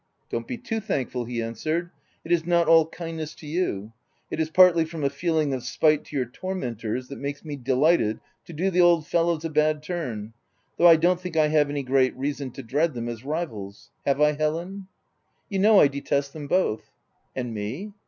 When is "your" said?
6.15-6.25